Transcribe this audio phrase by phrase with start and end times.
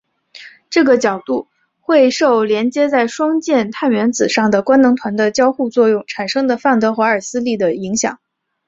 [0.71, 1.47] 这个角度
[1.79, 8.19] 会受连接在双键碳原子上的官能团的交互作用产生的范德瓦耳斯力影响。